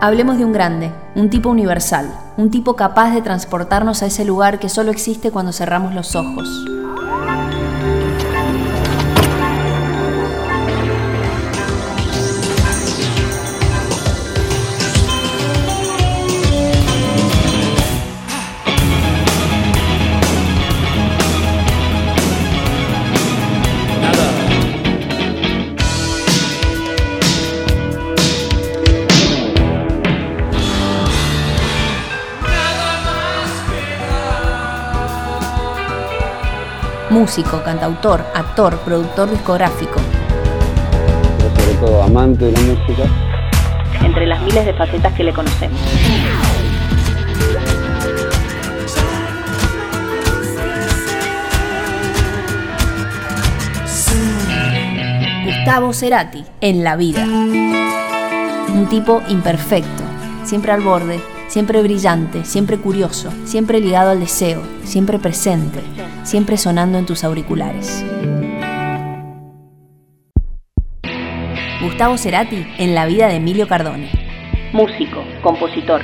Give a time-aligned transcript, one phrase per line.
[0.00, 4.60] Hablemos de un grande, un tipo universal, un tipo capaz de transportarnos a ese lugar
[4.60, 6.48] que solo existe cuando cerramos los ojos.
[37.28, 40.00] Músico, cantautor, actor, productor discográfico.
[41.36, 43.02] Pero sobre todo amante de la música.
[44.02, 45.78] Entre las miles de facetas que le conocemos.
[55.44, 57.24] Gustavo Cerati, en la vida.
[57.24, 60.02] Un tipo imperfecto,
[60.44, 65.80] siempre al borde, siempre brillante, siempre curioso, siempre ligado al deseo, siempre presente,
[66.22, 68.04] siempre sonando en tus auriculares.
[71.82, 74.10] Gustavo Cerati en la vida de Emilio Cardone.
[74.72, 76.02] Músico, compositor.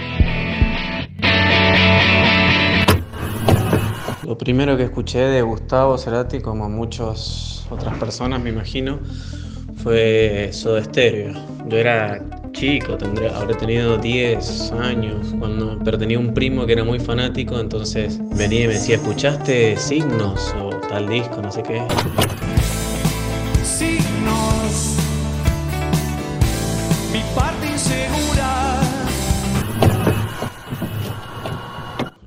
[4.25, 9.01] Lo primero que escuché de Gustavo Cerati, como muchas otras personas me imagino,
[9.77, 11.35] fue Soda Stereo.
[11.69, 12.23] Yo era
[12.55, 17.59] chico, tendría, habré tenido 10 años, cuando, pero tenía un primo que era muy fanático,
[17.59, 21.83] entonces venía y me decía, ¿escuchaste Signos o tal disco, no sé qué?
[23.63, 24.97] Signos,
[27.13, 28.81] mi parte insegura.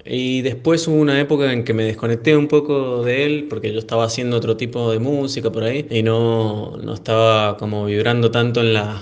[0.06, 3.80] Y después hubo una época en que me desconecté un poco de él porque yo
[3.80, 8.62] estaba haciendo otro tipo de música por ahí y no, no estaba como vibrando tanto
[8.62, 9.02] en la,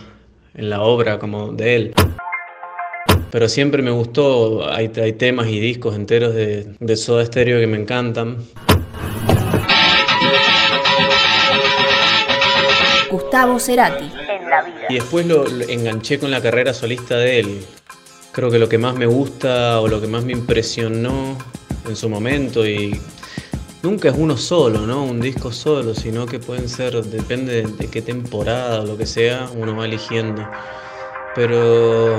[0.55, 1.93] en la obra como de él.
[3.31, 7.67] Pero siempre me gustó, hay, hay temas y discos enteros de, de Soda Stereo que
[7.67, 8.37] me encantan.
[13.11, 14.09] Gustavo Cerati.
[14.89, 17.65] Y después lo, lo, enganché con la carrera solista de él.
[18.31, 21.37] Creo que lo que más me gusta o lo que más me impresionó
[21.87, 22.99] en su momento y
[23.85, 25.03] nunca es uno solo, ¿no?
[25.03, 29.47] Un disco solo, sino que pueden ser, depende de, qué temporada o lo que sea,
[29.55, 30.47] uno va eligiendo.
[31.35, 32.17] Pero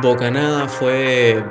[0.00, 1.44] Bocanada fue,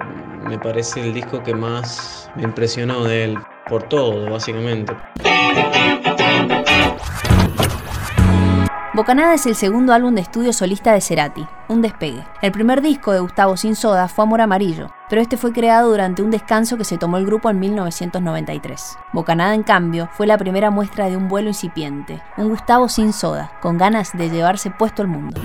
[0.47, 3.37] me parece, el disco que más me impresionó de él,
[3.67, 4.93] por todo, básicamente.
[8.95, 12.25] Bocanada es el segundo álbum de estudio solista de Cerati, un despegue.
[12.41, 16.21] El primer disco de Gustavo Sin Soda fue Amor Amarillo, pero este fue creado durante
[16.21, 18.97] un descanso que se tomó el grupo en 1993.
[19.11, 23.51] Bocanada, en cambio, fue la primera muestra de un vuelo incipiente, un Gustavo Sin Soda,
[23.61, 25.41] con ganas de llevarse puesto el mundo.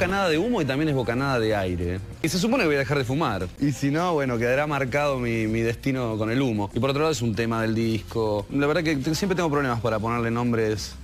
[0.00, 2.00] Bocanada de humo y también es bocanada de aire.
[2.22, 3.46] Y se supone que voy a dejar de fumar.
[3.60, 6.70] Y si no, bueno, quedará marcado mi, mi destino con el humo.
[6.72, 8.46] Y por otro lado es un tema del disco.
[8.50, 10.94] La verdad que siempre tengo problemas para ponerle nombres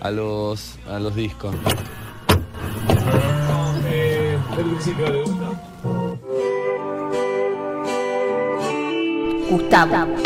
[0.00, 1.54] a los, a los discos.
[9.50, 10.16] Gustavo.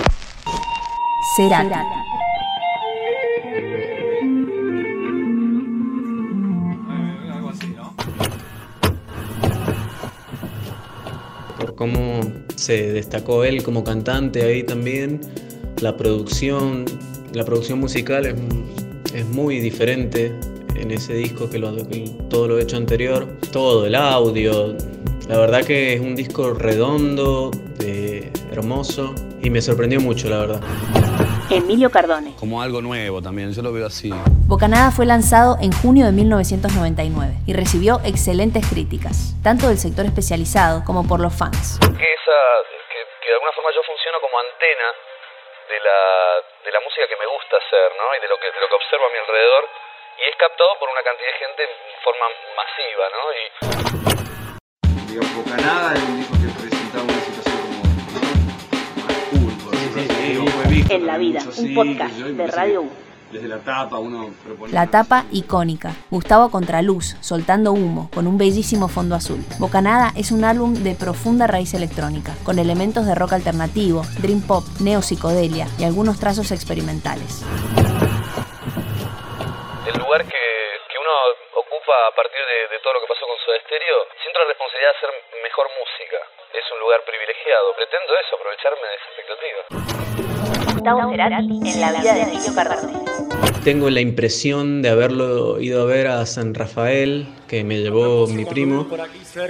[1.37, 1.69] Cerati.
[1.69, 2.06] por
[11.87, 12.21] cómo
[12.57, 15.21] se destacó él como cantante ahí también.
[15.81, 16.85] La producción,
[17.33, 18.35] la producción musical es,
[19.15, 20.33] es muy diferente
[20.75, 23.27] en ese disco que, lo, que todo lo hecho anterior.
[23.53, 24.77] Todo, el audio.
[25.29, 27.51] La verdad que es un disco redondo,
[28.51, 30.61] hermoso y me sorprendió mucho, la verdad.
[31.51, 32.35] Emilio Cardone.
[32.39, 34.11] Como algo nuevo también, yo lo veo así.
[34.47, 40.83] Bocanada fue lanzado en junio de 1999 y recibió excelentes críticas, tanto del sector especializado
[40.85, 41.79] como por los fans.
[41.79, 44.89] Que, esa, que, que de alguna forma yo funciono como antena
[45.71, 46.01] de la,
[46.67, 48.07] de la música que me gusta hacer, ¿no?
[48.19, 49.65] Y de lo que, de lo que observo a mi alrededor.
[50.19, 51.71] Y es captado por una cantidad de gente en
[52.03, 52.27] forma
[52.59, 53.23] masiva, ¿no?
[53.31, 53.43] Y...
[55.15, 56.36] Digamos, Bocanada es un disco
[60.89, 62.91] En la vida, mucho un podcast de Radio U.
[63.33, 64.73] Desde la tapa uno proponía...
[64.73, 69.43] La tapa icónica, Gustavo Contraluz, soltando humo, con un bellísimo fondo azul.
[69.59, 74.63] Bocanada es un álbum de profunda raíz electrónica, con elementos de rock alternativo, dream pop,
[74.81, 77.43] neopsicodelia y algunos trazos experimentales.
[79.87, 80.43] el lugar que,
[80.87, 81.15] que uno
[81.67, 84.93] ocupa a partir de, de todo lo que pasó con Soda Stereo, siento la responsabilidad
[84.93, 85.11] de hacer
[85.43, 86.19] mejor música.
[86.55, 87.75] Es un lugar privilegiado.
[87.75, 90.46] Pretendo eso, aprovecharme de esa expectativa.
[90.87, 92.93] Gustavo Cerati en la vida de Emilio Cardone.
[93.65, 98.45] Tengo la impresión de haberlo ido a ver a San Rafael, que me llevó mi
[98.45, 98.87] primo,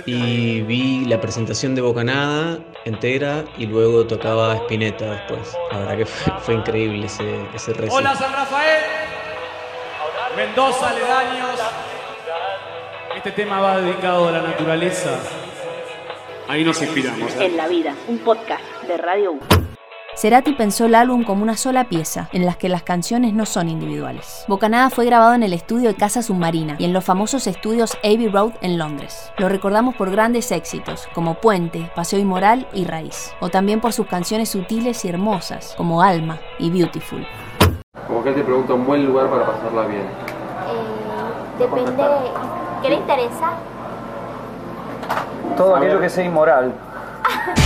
[0.07, 5.55] y vi la presentación de Bocanada entera y luego tocaba Spinetta después.
[5.73, 7.25] La verdad que fue, fue increíble ese,
[7.55, 7.99] ese recital.
[7.99, 8.83] Hola San Rafael,
[10.37, 11.61] Mendoza, aledaños.
[13.15, 15.19] Este tema va dedicado a la naturaleza.
[16.49, 17.35] Ahí nos inspiramos.
[17.35, 17.45] ¿eh?
[17.45, 19.66] En la vida, un podcast de Radio U.
[20.17, 23.69] Cerati pensó el álbum como una sola pieza, en las que las canciones no son
[23.69, 24.47] individuales.
[24.49, 28.29] Bocanada fue grabado en el estudio de Casa Submarina y en los famosos estudios Abbey
[28.29, 29.31] Road en Londres.
[29.37, 34.07] Lo recordamos por grandes éxitos, como Puente, Paseo Inmoral y Raíz, o también por sus
[34.07, 37.27] canciones sutiles y hermosas, como Alma y Beautiful.
[38.07, 40.01] Como que él te pregunta un buen lugar para pasarla bien.
[40.01, 42.05] Eh, depende.
[42.81, 43.51] ¿Qué le interesa?
[45.59, 46.73] Todo aquello que sea inmoral.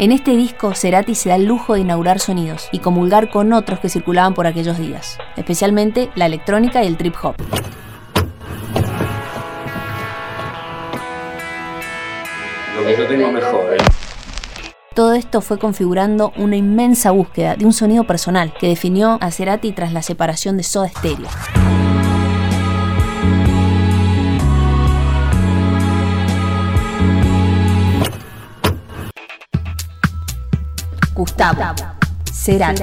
[0.00, 3.80] En este disco, Cerati se da el lujo de inaugurar sonidos y comulgar con otros
[3.80, 7.34] que circulaban por aquellos días, especialmente la electrónica y el trip hop.
[12.78, 13.84] Lo que yo tengo mejor, ¿eh?
[14.94, 19.72] Todo esto fue configurando una inmensa búsqueda de un sonido personal que definió a Cerati
[19.72, 21.28] tras la separación de Soda Stereo.
[31.40, 31.74] Gustavo
[32.30, 32.82] Cerati.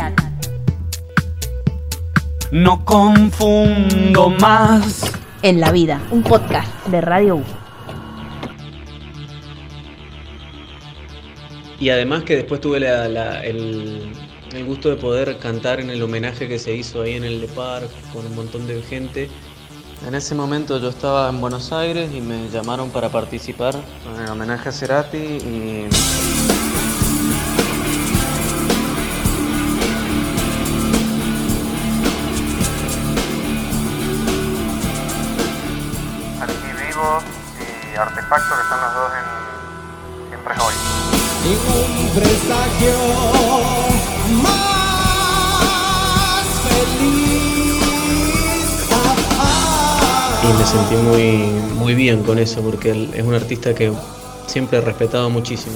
[2.51, 5.11] No confundo más.
[5.43, 7.43] En la vida, un podcast de Radio U.
[11.79, 14.11] Y además que después tuve la- la- el,
[14.51, 17.47] el gusto de poder cantar en el homenaje que se hizo ahí en el Le
[17.49, 19.29] Parc con un montón de gente.
[20.07, 23.75] En ese momento yo estaba en Buenos Aires y me llamaron para participar
[24.15, 25.87] en el homenaje a Cerati y
[37.99, 39.25] Artefacto, que son los dos en
[40.29, 40.75] Siempre Hoy.
[41.47, 42.97] un presagio
[44.43, 44.67] más
[46.67, 47.47] feliz.
[50.43, 51.27] y me sentí muy,
[51.75, 53.91] muy bien con eso porque él es un artista que
[54.45, 55.75] siempre he respetado muchísimo.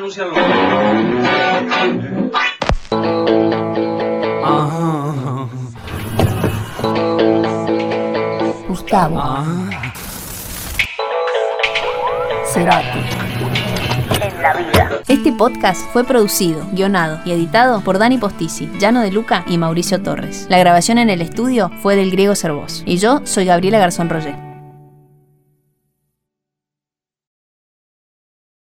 [0.00, 0.22] No sé
[12.52, 12.98] Cerati.
[14.20, 14.90] En la vida.
[15.08, 20.02] Este podcast fue producido, guionado y editado por Dani Postisi, Llano de Luca y Mauricio
[20.02, 20.46] Torres.
[20.50, 22.82] La grabación en el estudio fue del griego Cervós.
[22.84, 24.51] Y yo soy Gabriela Garzón Roger.